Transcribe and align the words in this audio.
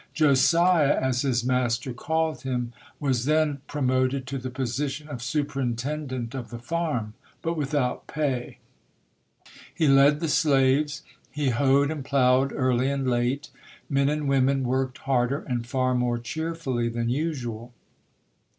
Josiah, 0.15 0.97
as 0.99 1.21
his 1.21 1.43
master 1.45 1.93
called 1.93 2.41
him, 2.41 2.73
was 2.99 3.25
then 3.25 3.61
pro 3.67 3.83
moted 3.83 4.25
to 4.25 4.39
the 4.39 4.49
position 4.49 5.07
of 5.07 5.21
superintendent 5.21 6.33
of 6.33 6.49
the 6.49 6.57
farm, 6.57 7.13
but 7.43 7.55
without 7.55 8.07
pay. 8.07 8.57
He 9.71 9.87
led 9.87 10.19
the 10.19 10.27
slaves. 10.27 11.03
He 11.29 11.49
hoed 11.49 11.91
and 11.91 12.03
plowed 12.03 12.51
early 12.51 12.89
and 12.89 13.07
late. 13.07 13.51
Men 13.91 14.09
and 14.09 14.27
women 14.27 14.63
worked 14.63 14.97
harder 14.97 15.41
and 15.47 15.67
far 15.67 15.93
more 15.93 16.17
cheerfully 16.17 16.89
than 16.89 17.09
usual. 17.09 17.71